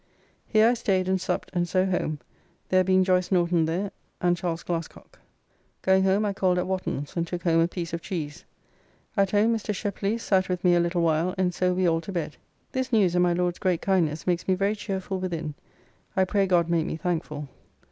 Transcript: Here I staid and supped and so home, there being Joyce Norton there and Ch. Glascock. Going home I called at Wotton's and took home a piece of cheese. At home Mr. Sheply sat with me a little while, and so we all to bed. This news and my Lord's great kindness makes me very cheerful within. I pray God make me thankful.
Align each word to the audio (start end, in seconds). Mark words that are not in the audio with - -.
Here 0.47 0.67
I 0.69 0.73
staid 0.73 1.07
and 1.07 1.21
supped 1.21 1.51
and 1.53 1.69
so 1.69 1.85
home, 1.85 2.17
there 2.69 2.83
being 2.83 3.03
Joyce 3.03 3.31
Norton 3.31 3.65
there 3.65 3.91
and 4.19 4.35
Ch. 4.35 4.41
Glascock. 4.41 5.19
Going 5.83 6.05
home 6.05 6.25
I 6.25 6.33
called 6.33 6.57
at 6.57 6.65
Wotton's 6.65 7.15
and 7.15 7.27
took 7.27 7.43
home 7.43 7.59
a 7.59 7.67
piece 7.67 7.93
of 7.93 8.01
cheese. 8.01 8.43
At 9.15 9.29
home 9.29 9.55
Mr. 9.55 9.75
Sheply 9.75 10.19
sat 10.19 10.49
with 10.49 10.63
me 10.63 10.73
a 10.73 10.79
little 10.79 11.03
while, 11.03 11.35
and 11.37 11.53
so 11.53 11.75
we 11.75 11.87
all 11.87 12.01
to 12.01 12.11
bed. 12.11 12.35
This 12.71 12.91
news 12.91 13.13
and 13.13 13.21
my 13.21 13.33
Lord's 13.33 13.59
great 13.59 13.83
kindness 13.83 14.25
makes 14.25 14.47
me 14.47 14.55
very 14.55 14.73
cheerful 14.75 15.19
within. 15.19 15.53
I 16.17 16.25
pray 16.25 16.47
God 16.47 16.67
make 16.67 16.87
me 16.87 16.95
thankful. 16.97 17.47